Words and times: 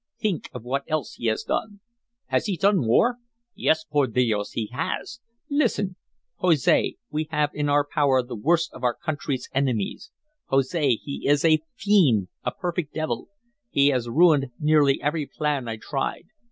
Think 0.17 0.49
of 0.51 0.63
what 0.63 0.83
else 0.87 1.13
he 1.13 1.27
has 1.27 1.43
done." 1.43 1.79
"Has 2.25 2.47
he 2.47 2.57
done 2.57 2.77
more?" 2.77 3.17
"Yes, 3.53 3.83
por 3.83 4.07
dios, 4.07 4.53
he 4.53 4.71
has. 4.73 5.19
Listen. 5.47 5.95
Jose, 6.37 6.95
we 7.11 7.27
have 7.29 7.51
in 7.53 7.69
our 7.69 7.85
power 7.85 8.23
the 8.23 8.35
worst 8.35 8.73
of 8.73 8.83
our 8.83 8.95
country's 8.95 9.47
enemies. 9.53 10.09
Jose, 10.47 10.95
he 10.95 11.27
is 11.27 11.45
a 11.45 11.61
fiend, 11.75 12.29
a 12.43 12.49
perfect 12.49 12.95
devil. 12.95 13.27
He 13.69 13.89
has 13.89 14.09
ruined 14.09 14.47
nearly 14.59 14.99
every 15.03 15.27
plan 15.27 15.67
I 15.67 15.77
tried. 15.77 16.29